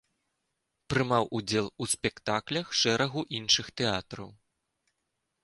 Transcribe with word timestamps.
Прымаў 0.93 1.27
удзел 1.39 1.67
у 1.83 1.89
спектаклях 1.93 2.73
шэрагу 2.81 3.21
іншых 3.41 3.71
тэатраў. 3.83 4.29